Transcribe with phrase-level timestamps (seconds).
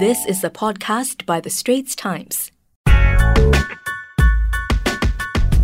[0.00, 2.50] This is a podcast by The Straits Times.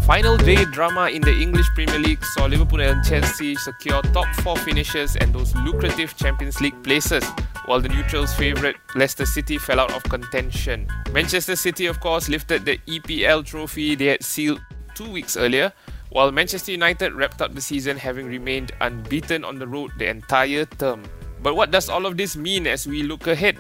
[0.04, 4.58] Final day drama in the English Premier League saw Liverpool and Chelsea secure top four
[4.58, 7.24] finishes and those lucrative Champions League places,
[7.64, 10.86] while the neutrals' favourite Leicester City fell out of contention.
[11.12, 14.60] Manchester City, of course, lifted the EPL trophy they had sealed
[14.94, 15.72] two weeks earlier,
[16.10, 20.66] while Manchester United wrapped up the season having remained unbeaten on the road the entire
[20.66, 21.02] term.
[21.42, 23.56] But what does all of this mean as we look ahead?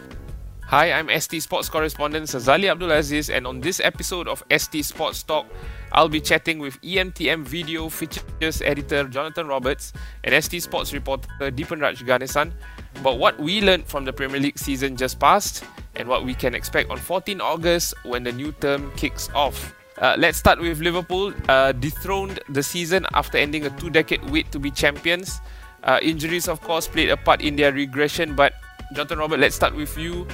[0.68, 5.46] Hi, I'm ST Sports correspondent Sazali Abdulaziz, and on this episode of ST Sports Talk,
[5.92, 9.92] I'll be chatting with EMTM Video Features Editor Jonathan Roberts
[10.24, 12.50] and ST Sports reporter Deepan Raj Ganesan
[12.96, 15.62] about what we learned from the Premier League season just past
[15.94, 19.72] and what we can expect on 14 August when the new term kicks off.
[19.98, 24.50] Uh, let's start with Liverpool, uh, dethroned the season after ending a two decade wait
[24.50, 25.40] to be champions.
[25.84, 28.54] Uh, injuries, of course, played a part in their regression, but
[28.92, 30.26] Jonathan Robert, let's start with you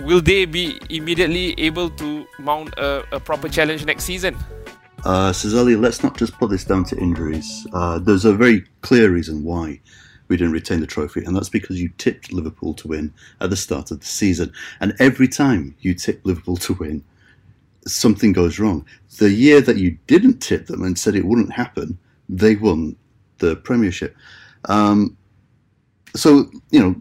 [0.00, 4.36] will they be immediately able to mount a, a proper challenge next season?
[5.04, 7.66] Uh, Sazali, let's not just put this down to injuries.
[7.72, 9.80] Uh, there's a very clear reason why
[10.28, 13.56] we didn't retain the trophy, and that's because you tipped Liverpool to win at the
[13.56, 14.52] start of the season.
[14.80, 17.02] And every time you tip Liverpool to win,
[17.86, 18.84] something goes wrong.
[19.18, 22.94] The year that you didn't tip them and said it wouldn't happen, they won
[23.38, 24.14] the Premiership.
[24.66, 25.16] Um,
[26.14, 26.94] so, you know,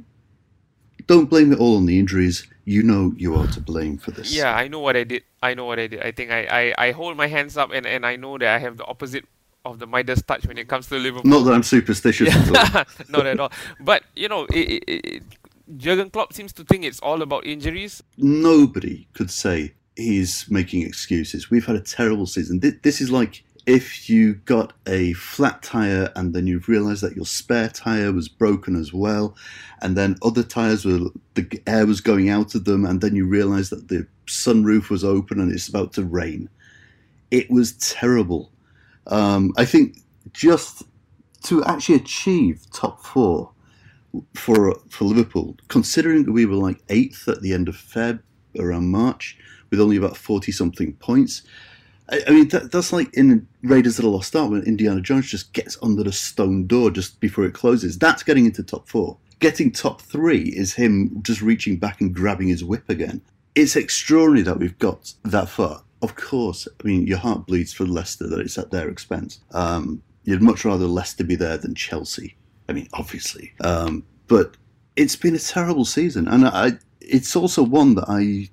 [1.05, 4.31] don't blame it all on the injuries you know you are to blame for this.
[4.31, 5.23] Yeah, I know what I did.
[5.41, 6.01] I know what I did.
[6.01, 6.41] I think I,
[6.77, 9.25] I, I hold my hands up and, and I know that I have the opposite
[9.65, 11.27] of the Midas touch when it comes to Liverpool.
[11.27, 12.85] Not that I'm superstitious at all.
[13.09, 13.51] Not at all.
[13.79, 15.23] But, you know, it, it, it,
[15.77, 18.03] Jurgen Klopp seems to think it's all about injuries.
[18.17, 21.49] Nobody could say he's making excuses.
[21.49, 22.59] We've had a terrible season.
[22.83, 27.27] This is like if you got a flat tire and then you've realized that your
[27.27, 29.35] spare tire was broken as well,
[29.83, 33.27] and then other tires were the air was going out of them, and then you
[33.27, 36.49] realize that the sunroof was open and it's about to rain.
[37.29, 38.51] It was terrible.
[39.05, 39.99] Um, I think
[40.33, 40.81] just
[41.43, 43.51] to actually achieve top four
[44.33, 48.19] for for Liverpool, considering that we were like eighth at the end of Feb
[48.57, 49.37] around March
[49.69, 51.43] with only about forty something points
[52.11, 55.29] I, I mean, that, that's like in Raiders of the Lost Ark when Indiana Jones
[55.29, 57.97] just gets under the stone door just before it closes.
[57.97, 59.17] That's getting into top four.
[59.39, 63.21] Getting top three is him just reaching back and grabbing his whip again.
[63.55, 65.83] It's extraordinary that we've got that far.
[66.01, 69.39] Of course, I mean, your heart bleeds for Leicester that it's at their expense.
[69.51, 72.37] Um, you'd much rather Leicester be there than Chelsea.
[72.67, 73.53] I mean, obviously.
[73.61, 74.55] Um, but
[74.95, 76.27] it's been a terrible season.
[76.27, 78.49] And I, it's also one that I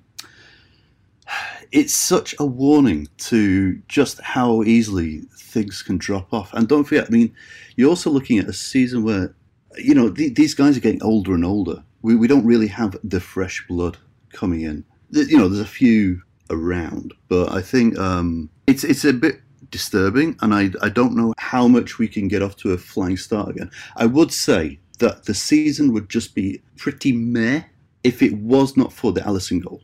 [1.71, 6.53] it's such a warning to just how easily things can drop off.
[6.53, 7.33] And don't forget, I mean,
[7.75, 9.33] you're also looking at a season where,
[9.77, 11.83] you know, th- these guys are getting older and older.
[12.01, 13.97] We, we don't really have the fresh blood
[14.31, 14.85] coming in.
[15.11, 19.41] You know, there's a few around, but I think um, it's it's a bit
[19.71, 23.15] disturbing, and I I don't know how much we can get off to a flying
[23.17, 23.71] start again.
[23.95, 27.63] I would say that the season would just be pretty meh
[28.03, 29.81] if it was not for the Alisson goal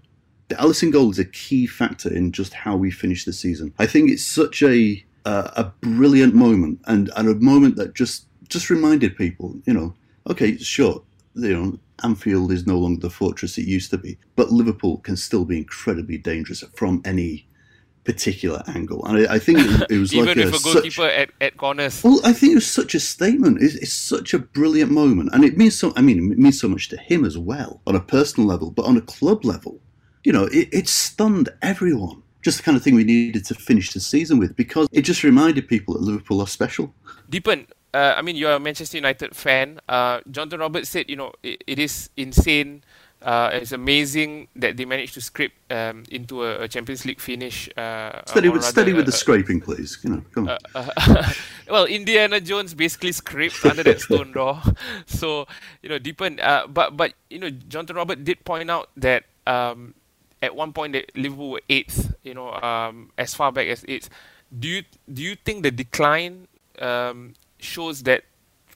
[0.50, 3.74] the Alisson goal is a key factor in just how we finish the season.
[3.80, 8.28] I think it's such a uh, a brilliant moment and, and a moment that just
[8.50, 9.94] just reminded people, you know,
[10.30, 11.02] okay, sure,
[11.36, 15.16] you know, Anfield is no longer the fortress it used to be, but Liverpool can
[15.16, 17.48] still be incredibly dangerous from any
[18.04, 19.04] particular angle.
[19.06, 22.04] And I, I think it, it was like a, a goalkeeper such, at, at corners.
[22.04, 23.62] Well, I think it was such a statement.
[23.62, 25.94] It's, it's, such a brilliant moment, and it means so.
[25.96, 28.86] I mean, it means so much to him as well on a personal level, but
[28.86, 29.80] on a club level
[30.23, 32.22] you know, it, it stunned everyone.
[32.41, 35.23] Just the kind of thing we needed to finish the season with because it just
[35.23, 36.94] reminded people that Liverpool are special.
[37.31, 39.79] Deepan, uh, I mean, you're a Manchester United fan.
[39.88, 42.83] Uh, Jonathan Roberts said, you know, it, it is insane.
[43.22, 47.69] Uh, it's amazing that they managed to scrape um, into a, a, Champions League finish.
[47.78, 49.97] Uh, steady with, steady with the uh, scraping, please.
[50.03, 50.57] You know, come on.
[50.75, 51.31] Uh,
[51.69, 54.62] well, Indiana Jones basically scraped under that stone door.
[55.06, 55.47] So,
[55.81, 56.73] you know, Deepan.
[56.73, 59.94] but, but, you know, Jonathan Robert did point out that um,
[60.44, 64.10] at one point Liverpool were eighth, you know, um, as far back as eighth.
[64.60, 66.48] Do you do you think the decline
[66.80, 68.25] um, shows that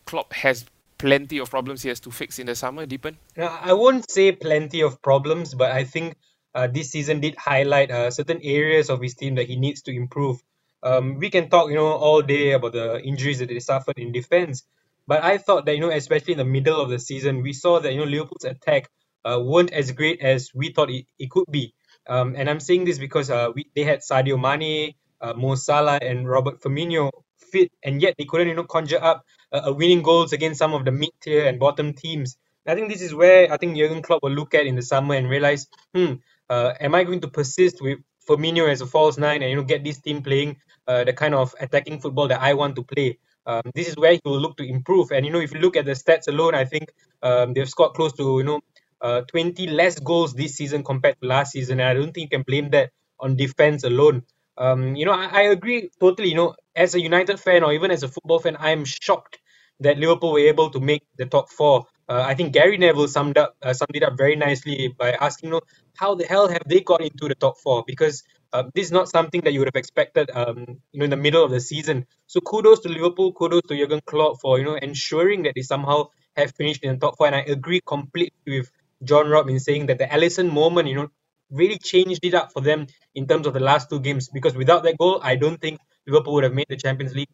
[0.06, 0.66] Klopp has
[0.98, 3.18] plenty of problems he has to fix in the summer, Deepan?
[3.38, 6.16] I won't say plenty of problems, but I think
[6.56, 9.96] uh, this season did highlight uh, certain areas of his team that he needs to
[9.96, 10.42] improve.
[10.82, 14.14] Um, we can talk, you know, all day about the injuries that they suffered in
[14.14, 14.64] defense,
[15.06, 17.80] but I thought that you know, especially in the middle of the season, we saw
[17.82, 18.90] that you know Liverpool's attack
[19.28, 21.74] uh, weren't as great as we thought it, it could be.
[22.08, 26.00] Um, and I'm saying this because uh, we, they had Sadio Mane, uh, Mo Salah,
[26.02, 27.12] and Robert Firmino
[27.52, 30.86] fit, and yet they couldn't, you know, conjure up uh, winning goals against some of
[30.86, 32.38] the mid-tier and bottom teams
[32.68, 35.16] I think this is where I think Jurgen Klopp will look at in the summer
[35.16, 36.16] and realize, hmm,
[36.50, 39.64] uh, am I going to persist with Firmino as a false nine and you know
[39.64, 43.20] get this team playing uh, the kind of attacking football that I want to play?
[43.46, 45.12] Um, this is where he will look to improve.
[45.12, 46.92] And you know, if you look at the stats alone, I think
[47.24, 48.60] um, they've scored close to you know
[49.02, 51.80] uh, 20 less goals this season compared to last season.
[51.80, 54.24] And I don't think you can blame that on defense alone.
[54.58, 56.30] Um, you know, I, I agree totally.
[56.30, 59.40] You know, as a United fan or even as a football fan, I am shocked
[59.80, 61.86] that Liverpool were able to make the top four.
[62.10, 65.50] Uh, I think Gary Neville summed up uh, summed it up very nicely by asking,
[65.50, 65.62] you know,
[65.96, 67.84] how the hell have they got into the top four?
[67.86, 68.24] Because
[68.54, 71.18] uh, this is not something that you would have expected, um, you know, in the
[71.18, 72.06] middle of the season.
[72.28, 76.10] So kudos to Liverpool, kudos to Jurgen Klopp for you know ensuring that they somehow
[76.36, 77.28] have finished in the top four.
[77.28, 78.72] And I agree completely with
[79.04, 81.10] John Robb in saying that the Alisson moment, you know,
[81.52, 84.30] really changed it up for them in terms of the last two games.
[84.30, 87.30] Because without that goal, I don't think Liverpool would have made the Champions League.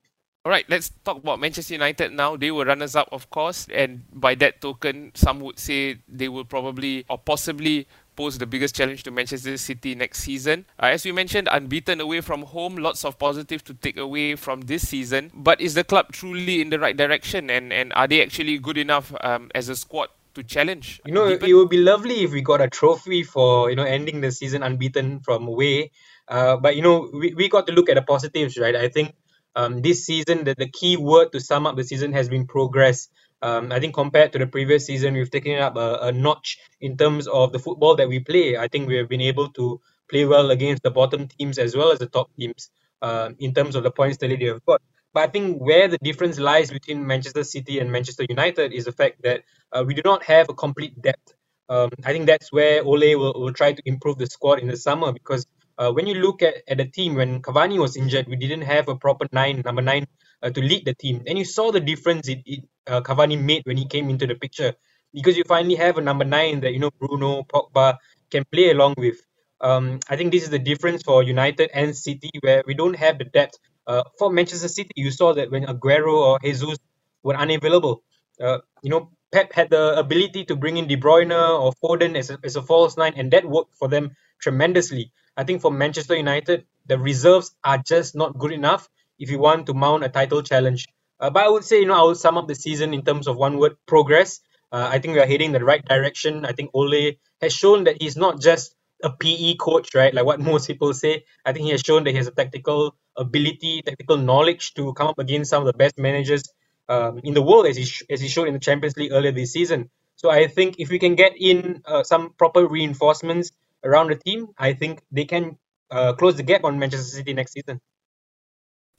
[0.46, 2.36] All right, let's talk about Manchester United now.
[2.36, 6.44] They were runners up, of course, and by that token, some would say they will
[6.44, 7.88] probably or possibly
[8.18, 10.66] pose the biggest challenge to Manchester City next season.
[10.78, 14.62] Uh, as we mentioned, unbeaten away from home, lots of positive to take away from
[14.62, 15.32] this season.
[15.34, 18.78] But is the club truly in the right direction, and, and are they actually good
[18.78, 21.02] enough um, as a squad to challenge?
[21.06, 24.22] You know, it would be lovely if we got a trophy for you know ending
[24.22, 25.92] the season unbeaten from away.
[26.28, 28.76] Uh, but you know, we, we got to look at the positives, right?
[28.76, 29.16] I think
[29.56, 33.10] um, this season, the, the key word to sum up the season has been progress.
[33.42, 36.98] Um, I think compared to the previous season, we've taken up a, a notch in
[36.98, 38.58] terms of the football that we play.
[38.58, 41.92] I think we have been able to play well against the bottom teams as well
[41.92, 42.70] as the top teams
[43.02, 44.82] uh, in terms of the points that they have got.
[45.14, 48.92] But I think where the difference lies between Manchester City and Manchester United is the
[48.92, 51.36] fact that uh, we do not have a complete depth.
[51.70, 54.78] Um, I think that's where Ole will, will try to improve the squad in the
[54.78, 55.46] summer because
[55.78, 58.88] uh, when you look at, at the team, when Cavani was injured, we didn't have
[58.90, 60.06] a proper nine, number nine,
[60.42, 61.24] uh, to lead the team.
[61.28, 64.36] And you saw the difference it, it uh, Cavani made when he came into the
[64.36, 64.74] picture
[65.14, 67.98] because you finally have a number nine that you know Bruno Pogba
[68.30, 69.18] can play along with.
[69.62, 73.18] Um, I think this is the difference for United and City where we don't have
[73.18, 73.58] the depth.
[73.88, 76.78] Uh, for Manchester City, you saw that when Aguero or Jesus
[77.24, 78.04] were unavailable,
[78.42, 82.30] uh, you know Pep had the ability to bring in De Bruyne or Foden as
[82.32, 85.12] a, as a false nine, and that worked for them tremendously.
[85.38, 88.90] I think for Manchester United, the reserves are just not good enough
[89.20, 90.88] if you want to mount a title challenge.
[91.20, 93.28] Uh, but I would say, you know, I would sum up the season in terms
[93.28, 94.42] of one word progress.
[94.72, 96.46] Uh, I think we are heading the right direction.
[96.46, 100.14] I think Ole has shown that he's not just a PE coach, right?
[100.14, 101.26] Like what most people say.
[101.46, 105.08] I think he has shown that he has a tactical ability, tactical knowledge to come
[105.08, 106.44] up against some of the best managers
[106.90, 109.32] um, in the world, as he sh- as he showed in the Champions League earlier
[109.32, 109.90] this season.
[110.16, 113.52] So I think if we can get in uh, some proper reinforcements
[113.84, 115.58] around the team, I think they can
[115.92, 117.82] uh, close the gap on Manchester City next season.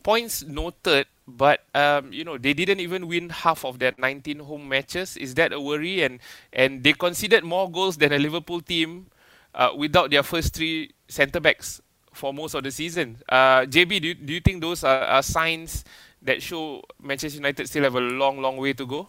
[0.03, 4.69] Points noted, but um, you know they didn't even win half of their 19 home
[4.69, 5.17] matches.
[5.17, 6.03] Is that a worry?
[6.03, 6.21] And
[6.53, 9.09] and they conceded more goals than a Liverpool team
[9.55, 11.81] uh, without their first three centre backs
[12.15, 13.19] for most of the season.
[13.29, 15.85] Uh, JB, do you, do you think those are, are signs
[16.23, 19.09] that show Manchester United still have a long, long way to go?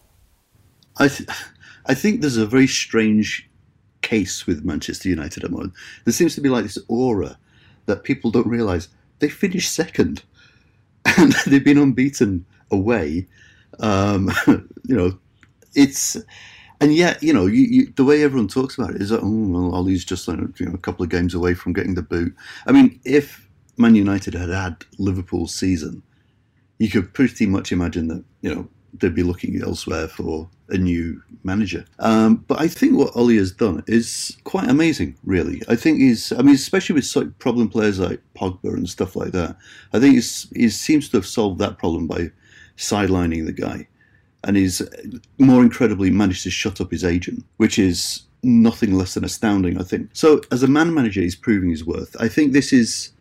[0.97, 1.29] I th-
[1.87, 3.47] I think there's a very strange
[4.01, 5.73] case with Manchester United at the moment.
[6.03, 7.37] There seems to be like this aura
[7.85, 8.87] that people don't realise
[9.19, 10.23] they finished second
[11.17, 13.27] and they've been unbeaten away.
[13.79, 15.19] Um, you know,
[15.75, 16.17] it's
[16.81, 19.29] and yet you know you, you, the way everyone talks about it is that oh
[19.29, 22.33] well, Ollie's just you know a couple of games away from getting the boot.
[22.67, 23.47] I mean, if
[23.77, 26.01] Man United had had Liverpool's season,
[26.79, 28.67] you could pretty much imagine that you know
[28.99, 31.85] they'd be looking elsewhere for a new manager.
[31.99, 35.61] Um, but I think what Ollie has done is quite amazing, really.
[35.67, 39.31] I think he's, I mean, especially with such problem players like Pogba and stuff like
[39.31, 39.57] that,
[39.93, 42.31] I think he seems to have solved that problem by
[42.77, 43.87] sidelining the guy.
[44.45, 44.87] And he's uh,
[45.39, 49.83] more incredibly managed to shut up his agent, which is nothing less than astounding, I
[49.83, 50.09] think.
[50.13, 52.15] So, as a man manager, he's proving his worth.
[52.19, 53.11] I think this is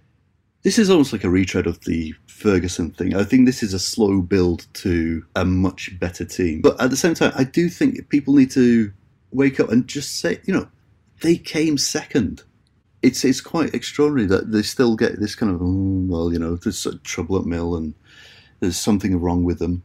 [0.64, 3.14] this is almost like a retread of the Ferguson thing.
[3.14, 6.62] I think this is a slow build to a much better team.
[6.62, 8.90] But at the same time, I do think people need to
[9.30, 10.66] wake up and just say, you know,
[11.20, 12.42] they came second.
[13.02, 16.56] It's it's quite extraordinary that they still get this kind of oh, well, you know,
[16.56, 17.94] there's trouble at Mill and
[18.60, 19.82] there's something wrong with them.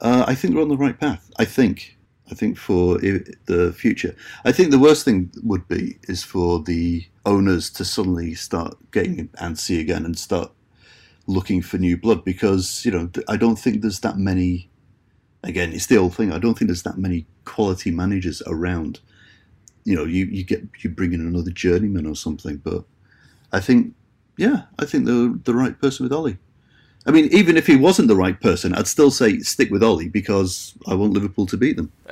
[0.00, 1.30] Uh, I think we're on the right path.
[1.38, 1.96] I think.
[2.30, 4.14] I think for the future.
[4.44, 9.28] I think the worst thing would be is for the owners to suddenly start getting
[9.30, 10.52] antsy again and start
[11.26, 14.70] looking for new blood because you know I don't think there's that many.
[15.42, 16.32] Again, it's the old thing.
[16.32, 19.00] I don't think there's that many quality managers around.
[19.84, 22.84] You know, you, you get you bring in another journeyman or something, but
[23.50, 23.94] I think,
[24.36, 26.38] yeah, I think the the right person with Ollie.
[27.06, 30.08] I mean, even if he wasn't the right person, I'd still say stick with Ole
[30.08, 31.90] because I want Liverpool to beat them.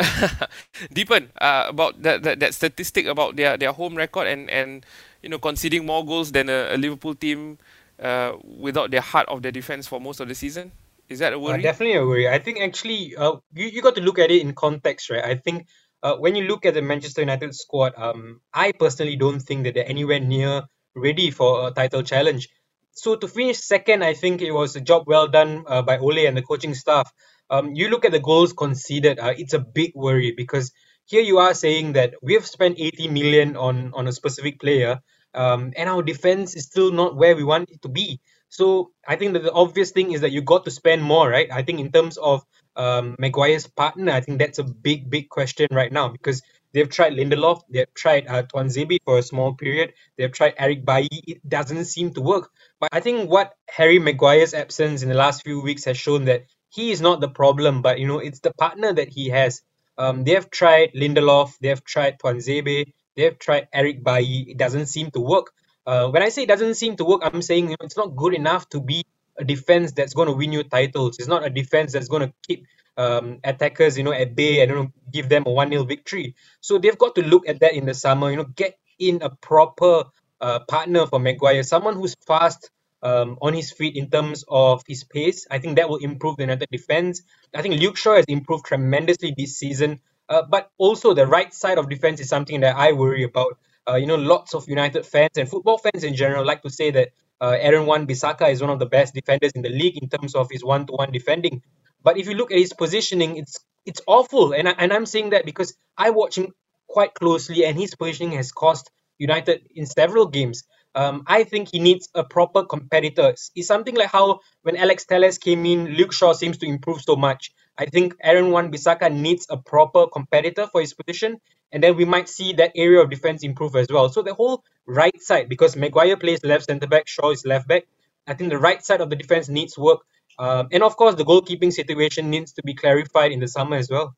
[0.95, 4.87] Deepan uh, about that, that that statistic about their their home record and and
[5.23, 7.59] you know conceding more goals than a, a Liverpool team
[8.00, 10.73] uh, without their heart of their defense for most of the season.
[11.09, 11.62] Is that a Uh, worry?
[11.62, 12.28] definitely a worry.
[12.28, 15.25] I think actually, uh, you, you got to look at it in context, right?
[15.25, 15.66] I think
[16.02, 19.75] uh, when you look at the Manchester United squad, um, I personally don't think that
[19.75, 20.64] they're anywhere near
[20.95, 22.49] ready for a title challenge.
[22.98, 26.26] So to finish second, I think it was a job well done uh, by Ole
[26.26, 27.12] and the coaching staff.
[27.48, 30.72] Um, you look at the goals conceded, uh, it's a big worry because
[31.06, 34.98] here you are saying that we have spent 80 million on on a specific player,
[35.32, 38.20] um, and our defense is still not where we want it to be.
[38.48, 41.48] So I think that the obvious thing is that you got to spend more, right?
[41.52, 42.44] I think in terms of
[42.76, 47.12] um, Maguire's partner, I think that's a big, big question right now because they've tried
[47.12, 51.22] Lindelof, they've tried uh, Tuanzebe for a small period, they've tried Eric Bailly.
[51.26, 52.50] It doesn't seem to work.
[52.80, 56.46] But I think what Harry Maguire's absence in the last few weeks has shown that
[56.70, 59.62] he is not the problem, but you know it's the partner that he has.
[59.96, 64.46] Um, they have tried Lindelof, they have tried Tuanzebe, they have tried Eric Bailly.
[64.50, 65.50] It doesn't seem to work.
[65.87, 68.14] Uh, when I say it doesn't seem to work, I'm saying you know, it's not
[68.14, 69.04] good enough to be
[69.38, 71.16] a defense that's going to win you titles.
[71.18, 72.66] It's not a defense that's going to keep
[72.97, 76.35] um, attackers, you know, at bay and you know, give them a one 0 victory.
[76.61, 78.30] So they've got to look at that in the summer.
[78.30, 80.04] You know, get in a proper
[80.40, 82.71] uh, partner for Maguire, someone who's fast,
[83.02, 85.47] um, on his feet in terms of his pace.
[85.50, 87.23] I think that will improve the United defense.
[87.54, 90.00] I think Luke Shaw has improved tremendously this season.
[90.28, 93.59] Uh, but also the right side of defense is something that I worry about.
[93.88, 96.90] Uh, you know, lots of United fans and football fans in general like to say
[96.90, 97.09] that
[97.40, 100.35] uh, Aaron Wan Bissaka is one of the best defenders in the league in terms
[100.35, 101.62] of his one-to-one defending.
[102.02, 105.30] But if you look at his positioning, it's it's awful, and I, and I'm saying
[105.30, 106.52] that because I watch him
[106.87, 110.64] quite closely, and his positioning has cost United in several games.
[110.95, 113.35] Um, I think he needs a proper competitor.
[113.54, 117.16] It's something like how when Alex Telles came in, Luke Shaw seems to improve so
[117.16, 117.52] much.
[117.78, 121.40] I think Aaron Wan Bissaka needs a proper competitor for his position,
[121.72, 124.08] and then we might see that area of defense improve as well.
[124.08, 127.87] So the whole right side, because Maguire plays left centre back, Shaw is left back.
[128.26, 130.00] I think the right side of the defense needs work,
[130.38, 133.88] um, and of course the goalkeeping situation needs to be clarified in the summer as
[133.90, 134.14] well.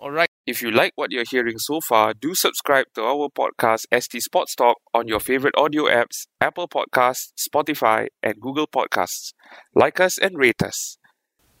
[0.00, 0.28] All right.
[0.46, 4.54] If you like what you're hearing so far, do subscribe to our podcast ST Sports
[4.54, 9.32] Talk on your favorite audio apps, Apple Podcasts, Spotify, and Google Podcasts.
[9.74, 10.98] Like us and rate us.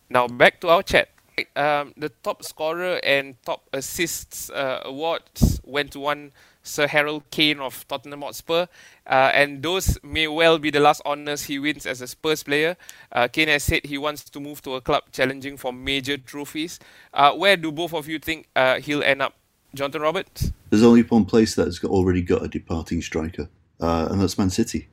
[0.08, 1.08] Now back to our chat.
[1.56, 7.60] Um, the top scorer and top assists uh, awards went to one Sir Harold Kane
[7.60, 8.66] of Tottenham Hotspur,
[9.06, 12.76] uh, and those may well be the last honours he wins as a Spurs player.
[13.10, 16.78] Uh, Kane has said he wants to move to a club challenging for major trophies.
[17.14, 19.34] Uh, where do both of you think uh, he'll end up?
[19.74, 20.52] Jonathan Roberts?
[20.70, 23.48] There's only one place that's already got a departing striker,
[23.80, 24.88] uh, and that's Man City.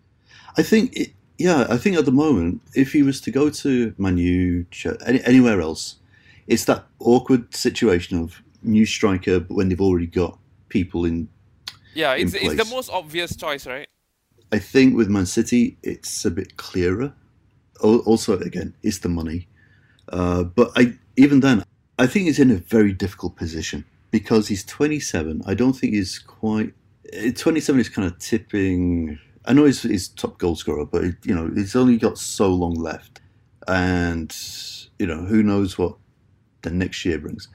[0.57, 3.93] I think, it, yeah, I think at the moment, if he was to go to
[3.97, 5.95] Man U, Ch- any, anywhere else,
[6.47, 10.37] it's that awkward situation of new striker, but when they've already got
[10.69, 11.27] people in.
[11.93, 13.87] Yeah, In it's, it's the most obvious choice, right?
[14.51, 17.13] I think with Man City, it's a bit clearer.
[17.81, 19.47] Also, again, it's the money.
[20.09, 21.63] Uh, but I even then,
[21.97, 25.41] I think he's in a very difficult position because he's 27.
[25.45, 26.73] I don't think he's quite.
[27.13, 29.19] eh, 27 is kind of tipping.
[29.45, 32.75] I know he's, he's top goal scorer, but you know he's only got so long
[32.75, 33.21] left,
[33.67, 34.35] and
[34.99, 35.97] you know who knows what
[36.65, 37.48] the next year brings.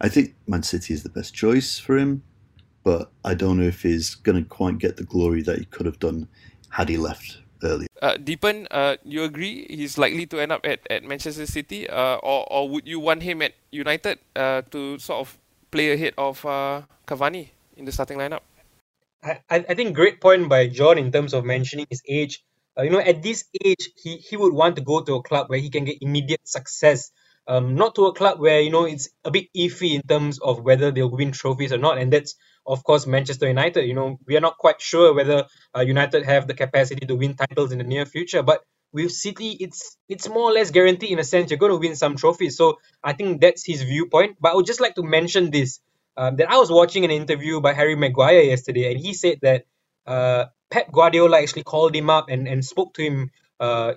[0.00, 2.22] I think Man City is the best choice for him,
[2.84, 5.86] but I don't know if he's going to quite get the glory that he could
[5.86, 6.28] have done
[6.70, 7.88] had he left earlier.
[8.00, 12.22] Uh, Deepan, uh, you agree he's likely to end up at, at Manchester City, uh,
[12.22, 15.38] or or would you want him at United uh, to sort of
[15.70, 18.46] play ahead of uh, Cavani in the starting lineup?
[19.24, 22.44] I, I I think great point by John in terms of mentioning his age.
[22.78, 25.50] Uh, you know, at this age, he, he would want to go to a club
[25.50, 27.10] where he can get immediate success.
[27.48, 30.60] Um, not to a club where you know it's a bit iffy in terms of
[30.62, 32.36] whether they'll win trophies or not, and that's
[32.66, 33.86] of course Manchester United.
[33.86, 37.36] You know, we are not quite sure whether uh, United have the capacity to win
[37.36, 38.62] titles in the near future, but
[38.92, 41.96] with City, it's it's more or less guaranteed in a sense you're going to win
[41.96, 42.56] some trophies.
[42.56, 44.36] So I think that's his viewpoint.
[44.40, 45.80] But I would just like to mention this
[46.16, 49.64] um, that I was watching an interview by Harry Maguire yesterday, and he said that
[50.06, 53.94] uh, Pep Guardiola actually called him up and, and spoke to him uh,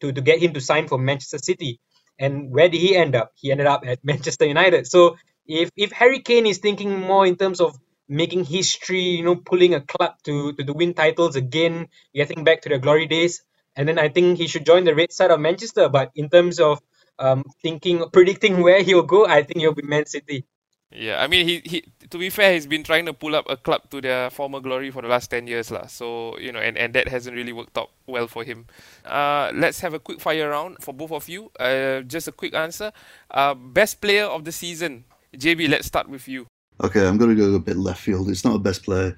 [0.00, 1.80] to, to get him to sign for Manchester City.
[2.20, 3.32] And where did he end up?
[3.36, 4.88] He ended up at Manchester United.
[4.88, 9.36] So if if Harry Kane is thinking more in terms of making history, you know,
[9.36, 13.42] pulling a club to to, to win titles again, getting back to their glory days,
[13.76, 15.90] and then I think he should join the red side of Manchester.
[15.90, 16.80] But in terms of
[17.18, 20.46] um, thinking, predicting where he'll go, I think he'll be Man City.
[20.92, 23.56] Yeah, I mean, he, he to be fair, he's been trying to pull up a
[23.56, 25.70] club to their former glory for the last 10 years.
[25.70, 25.86] lah.
[25.86, 28.66] So, you know, and, and that hasn't really worked out well for him.
[29.04, 31.52] Uh, let's have a quick fire round for both of you.
[31.60, 32.90] Uh, just a quick answer.
[33.30, 35.04] Uh, best player of the season.
[35.36, 36.46] JB, let's start with you.
[36.82, 38.28] Okay, I'm going to go a bit left field.
[38.28, 39.16] It's not a best player.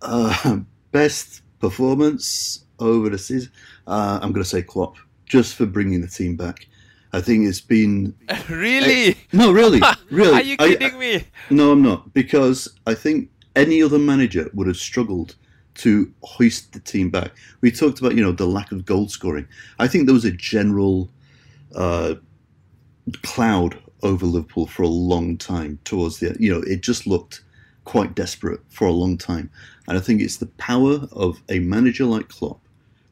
[0.00, 0.58] Uh,
[0.90, 3.52] best performance over the season.
[3.86, 6.66] Uh, I'm going to say Klopp, just for bringing the team back.
[7.12, 8.14] I think it's been
[8.48, 9.16] really?
[9.32, 10.32] no, really, really.
[10.32, 11.24] Are you kidding I, me?
[11.50, 15.36] No, I'm not because I think any other manager would have struggled
[15.74, 17.32] to hoist the team back.
[17.60, 19.46] We talked about you know the lack of goal scoring.
[19.78, 21.10] I think there was a general
[21.74, 22.14] uh,
[23.22, 27.42] cloud over Liverpool for a long time towards the you know it just looked
[27.84, 29.50] quite desperate for a long time,
[29.86, 32.60] and I think it's the power of a manager like Klopp,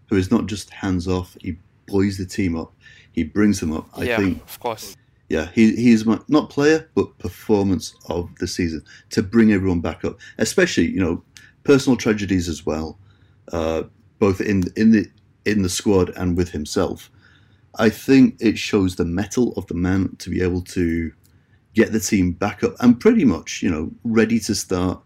[0.09, 1.37] who is not just hands off.
[1.43, 2.73] He buoys the team up
[3.13, 3.89] he brings them up.
[3.95, 4.97] I yeah, think, of course.
[5.29, 10.05] Yeah, he he's my, not player but performance of the season to bring everyone back
[10.05, 11.23] up, especially you know
[11.63, 12.99] personal tragedies as well,
[13.53, 13.85] uh,
[14.19, 15.07] both in in the
[15.45, 17.11] in the squad and with himself.
[17.79, 21.13] I think it shows the mettle of the man to be able to
[21.75, 25.01] get the team back up and pretty much you know ready to start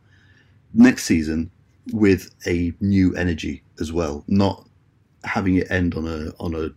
[0.72, 1.50] next season
[1.92, 4.66] with a new energy as well, not
[5.24, 6.70] having it end on a on a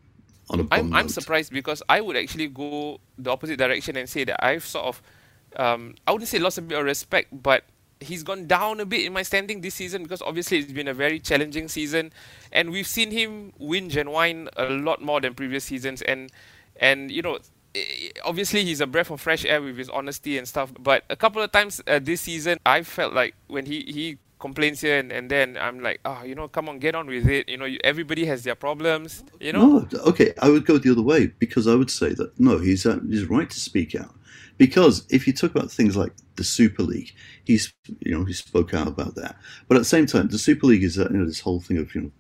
[0.50, 4.24] on a I'm, I'm surprised because I would actually go the opposite direction and say
[4.26, 5.02] that I've sort of,
[5.56, 7.64] um, I wouldn't say lost a bit of respect, but
[8.00, 10.94] he's gone down a bit in my standing this season because obviously it's been a
[10.94, 12.12] very challenging season,
[12.52, 16.32] and we've seen him win and whine a lot more than previous seasons, and
[16.80, 17.40] and you know.
[18.26, 20.74] Obviously, he's a breath of fresh air with his honesty and stuff.
[20.80, 24.82] But a couple of times uh, this season, I felt like when he, he complaints
[24.82, 27.50] here and, and then I'm like, oh, you know, come on, get on with it.
[27.50, 29.24] You know, everybody has their problems.
[29.40, 29.88] You know.
[29.92, 32.86] No, okay, I would go the other way because I would say that no, he's
[32.86, 34.14] uh, he's right to speak out.
[34.58, 37.12] Because if you talk about things like the Super League,
[37.44, 39.38] he's you know he spoke out about that.
[39.68, 41.78] But at the same time, the Super League is uh, you know this whole thing
[41.78, 42.12] of you know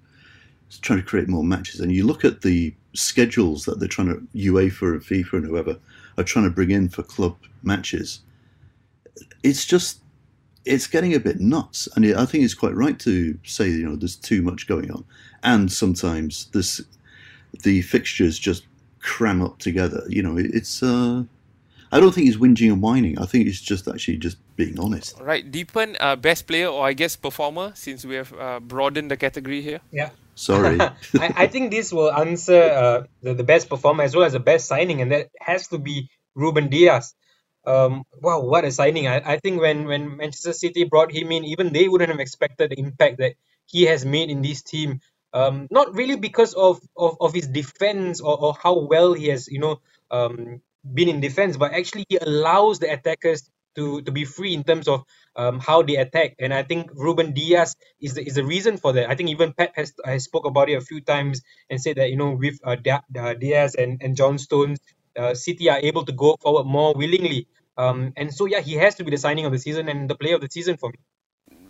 [0.81, 4.27] trying to create more matches, and you look at the schedules that they're trying to
[4.35, 5.79] UEFA and FIFA and whoever
[6.17, 8.21] are trying to bring in for club matches.
[9.43, 10.01] It's just
[10.67, 13.95] it's getting a bit nuts, and I think it's quite right to say you know
[13.95, 15.05] there's too much going on,
[15.43, 16.81] and sometimes this
[17.63, 18.65] the fixtures just
[18.99, 20.03] cram up together.
[20.07, 20.83] You know, it's.
[20.83, 21.23] Uh,
[21.89, 23.17] I don't think he's whinging and whining.
[23.17, 25.17] I think he's just actually just being honest.
[25.21, 29.15] Right, Deepan, uh, best player or I guess performer, since we have uh, broadened the
[29.15, 29.79] category here.
[29.91, 30.09] Yeah.
[30.35, 30.79] Sorry.
[30.81, 30.93] I,
[31.35, 34.67] I, think this will answer uh, the, the best performer as well as the best
[34.67, 37.15] signing, and that has to be Ruben Dias
[37.67, 39.07] um, wow, what a signing!
[39.07, 42.71] I, I think when when Manchester City brought him in, even they wouldn't have expected
[42.71, 43.35] the impact that
[43.67, 45.01] he has made in this team.
[45.33, 49.47] Um, not really because of, of, of his defense or, or how well he has,
[49.47, 54.25] you know, um, been in defense, but actually he allows the attackers to, to be
[54.25, 55.03] free in terms of
[55.35, 56.35] um, how they attack.
[56.39, 59.09] And I think Ruben Dias is the, is the reason for that.
[59.09, 62.09] I think even Pep has, has spoke about it a few times and said that,
[62.09, 64.79] you know, with uh, Dias and, and John Stones,
[65.19, 67.47] uh, City are able to go forward more willingly.
[67.77, 70.15] Um, and so yeah, he has to be the signing of the season and the
[70.15, 70.97] player of the season for me.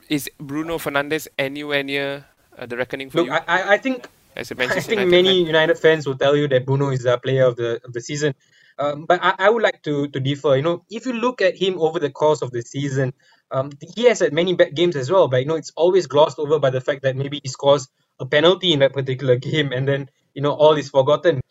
[0.10, 2.26] Is Bruno Fernandes anywhere near
[2.58, 3.34] uh, the reckoning for Look, you?
[3.34, 5.48] I, I think I think United many fan.
[5.48, 8.36] United fans will tell you that Bruno is the player of the of the season.
[8.80, 10.56] Um, but I, I would like to to differ.
[10.56, 13.14] You know, if you look at him over the course of the season,
[13.52, 15.28] um, he has had many bad games as well.
[15.28, 17.90] But you know, it's always glossed over by the fact that maybe he scores
[18.20, 21.42] a penalty in that particular game, and then you know all is forgotten.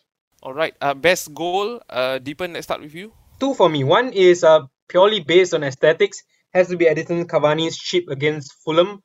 [0.43, 0.75] All right.
[0.81, 1.83] Uh, best goal.
[1.91, 3.85] Uh, Deepan, let's start with you two for me.
[3.85, 6.23] One is uh, purely based on aesthetics.
[6.53, 9.03] Has to be Edinson Cavani's chip against Fulham.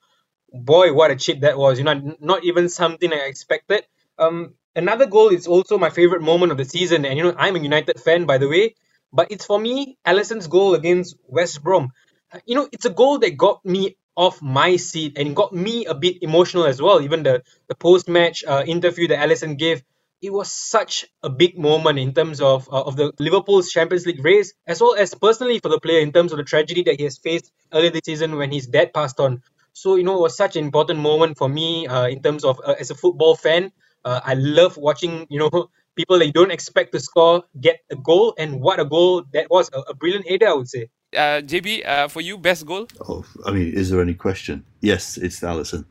[0.54, 1.80] Boy, what a chip that was!
[1.80, 3.84] You know, not even something I expected.
[4.18, 7.56] Um, another goal is also my favorite moment of the season, and you know, I'm
[7.56, 8.76] a United fan, by the way.
[9.14, 11.92] But it's for me, Alisson's goal against West Brom.
[12.46, 15.94] You know, it's a goal that got me off my seat and got me a
[15.96, 17.02] bit emotional as well.
[17.02, 19.84] Even the the post match uh, interview that Allison gave
[20.22, 24.24] it was such a big moment in terms of uh, of the Liverpool's Champions League
[24.24, 27.04] race, as well as personally for the player in terms of the tragedy that he
[27.04, 29.42] has faced earlier this season when his dad passed on.
[29.74, 32.62] So you know, it was such an important moment for me uh, in terms of
[32.64, 33.72] uh, as a football fan.
[34.06, 37.96] Uh, I love watching you know people that you don't expect to score get a
[37.96, 39.70] goal, and what a goal that was!
[39.74, 40.90] A, a brilliant header, I would say.
[41.14, 42.88] Uh, JB, uh, for you, best goal?
[43.02, 44.64] Oh, I mean, is there any question?
[44.80, 45.84] Yes, it's Alisson.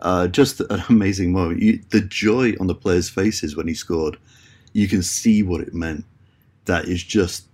[0.00, 1.62] Uh, just an amazing moment.
[1.62, 4.18] You, the joy on the players' faces when he scored,
[4.72, 6.04] you can see what it meant.
[6.66, 7.46] That is just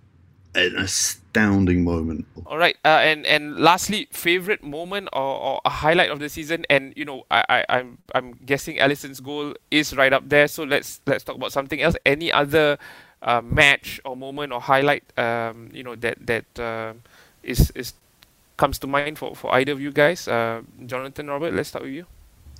[0.55, 2.25] an astounding moment.
[2.45, 6.65] All right, uh, and and lastly, favorite moment or, or a highlight of the season,
[6.69, 10.47] and you know, I, I I'm I'm guessing Alisson's goal is right up there.
[10.47, 11.95] So let's let's talk about something else.
[12.05, 12.77] Any other
[13.21, 16.93] uh, match or moment or highlight, um, you know, that that uh,
[17.43, 17.93] is is
[18.57, 20.27] comes to mind for, for either of you guys?
[20.27, 22.05] Uh, Jonathan, Robert, let's start with you.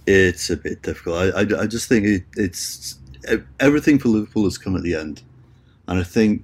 [0.08, 1.18] It's a bit difficult.
[1.18, 3.00] I, I, I just think it, it's
[3.60, 5.24] everything for Liverpool has come at the end,
[5.88, 6.44] and I think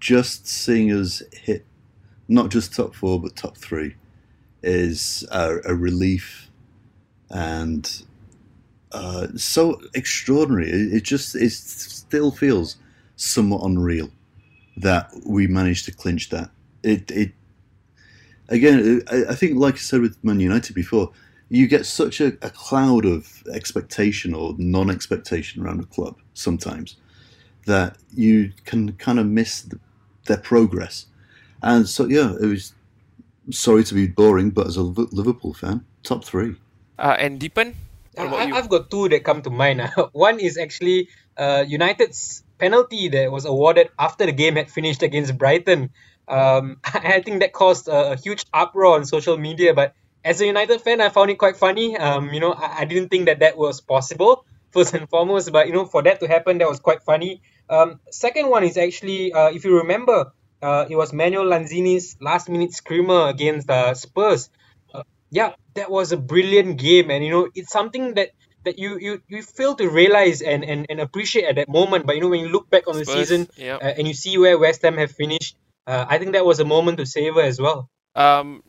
[0.00, 1.64] just seeing us hit
[2.28, 3.94] not just top four but top three
[4.62, 6.50] is a, a relief
[7.30, 8.04] and
[8.92, 10.70] uh, so extraordinary.
[10.70, 12.76] It, it just it still feels
[13.16, 14.10] somewhat unreal
[14.76, 16.50] that we managed to clinch that.
[16.82, 17.32] It it
[18.48, 19.02] again.
[19.10, 21.12] I, I think, like I said with Man United before,
[21.54, 26.96] you get such a, a cloud of expectation or non-expectation around a club sometimes
[27.66, 29.78] that you can kind of miss the,
[30.26, 31.06] their progress.
[31.62, 32.74] And so, yeah, it was
[33.50, 36.56] sorry to be boring, but as a Liverpool fan, top three.
[36.98, 37.74] Uh, and Deepan,
[38.18, 39.80] I, have got two that come to mind.
[40.12, 45.36] One is actually uh, United's penalty that was awarded after the game had finished against
[45.38, 45.90] Brighton.
[46.28, 49.74] Um, I think that caused a, a, huge uproar on social media.
[49.74, 51.96] But as a United fan, I found it quite funny.
[51.96, 55.52] Um, you know, I, I didn't think that that was possible first and foremost.
[55.52, 57.42] But you know, for that to happen, that was quite funny.
[57.68, 60.32] Um, second one is actually, uh, if you remember,
[60.62, 64.50] uh, it was Manuel Lanzini's last minute screamer against uh, Spurs.
[64.92, 68.30] Uh, yeah, that was a brilliant game, and you know, it's something that
[68.64, 72.06] that you you you fail to realize and, and, and appreciate at that moment.
[72.06, 73.82] But you know, when you look back on the Spurs, season yep.
[73.82, 75.56] uh, and you see where West Ham have finished,
[75.86, 77.90] uh, I think that was a moment to savor as well.
[78.14, 78.62] Um,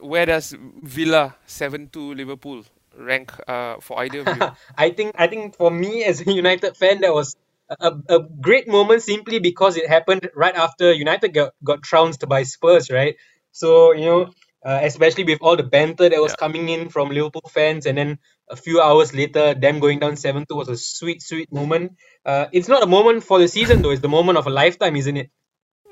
[0.00, 2.64] where does Villa seven two Liverpool
[2.96, 4.50] rank uh, for either of you?
[4.76, 7.36] I think I think for me as a United fan, that was
[7.68, 12.44] a, a great moment simply because it happened right after United got, got trounced by
[12.44, 13.16] Spurs, right?
[13.52, 14.30] So you know
[14.66, 16.36] uh, especially with all the banter that was yeah.
[16.36, 18.18] coming in from Liverpool fans, and then
[18.50, 21.92] a few hours later, them going down seven two was a sweet, sweet moment.
[22.24, 24.96] Uh, it's not a moment for the season though; it's the moment of a lifetime,
[24.96, 25.30] isn't it?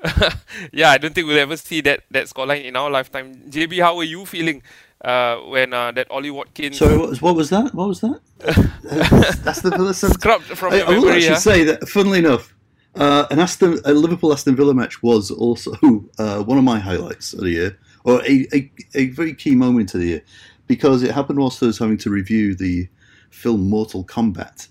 [0.71, 3.35] yeah, I don't think we'll ever see that that scoreline in our lifetime.
[3.49, 4.61] JB, how were you feeling
[5.03, 6.77] uh, when uh, that Ollie Watkins?
[6.77, 7.73] Sorry, what was, what was that?
[7.73, 8.19] What was that?
[9.43, 9.93] that's the Villa.
[9.93, 11.87] Scrubbed from I, I will actually say that.
[11.87, 12.55] Funnily enough,
[12.95, 15.71] uh, an Aston, a Liverpool Aston Villa match was also
[16.19, 19.93] uh, one of my highlights of the year or a, a, a very key moment
[19.93, 20.21] of the year
[20.67, 22.87] because it happened whilst I was having to review the
[23.29, 24.67] film Mortal Kombat,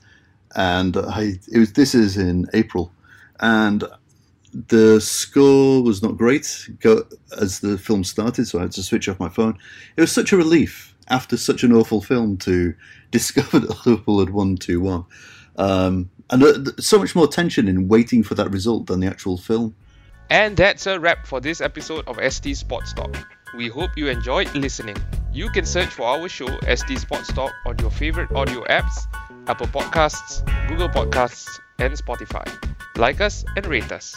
[0.56, 2.92] and I it was this is in April,
[3.40, 3.84] and
[4.54, 6.68] the score was not great
[7.38, 9.58] as the film started, so I had to switch off my phone.
[9.96, 12.74] It was such a relief after such an awful film to
[13.10, 15.04] discover that Liverpool had won two one,
[15.56, 19.36] um, and uh, so much more tension in waiting for that result than the actual
[19.36, 19.74] film.
[20.30, 23.14] And that's a wrap for this episode of ST Sports Talk.
[23.56, 24.96] We hope you enjoyed listening.
[25.32, 29.06] You can search for our show ST Sports Talk on your favorite audio apps,
[29.48, 32.46] Apple Podcasts, Google Podcasts, and Spotify.
[32.96, 34.16] Like us and rate us.